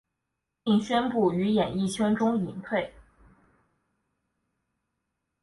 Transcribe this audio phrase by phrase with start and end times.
[0.63, 2.91] 并宣布于演艺圈中隐退。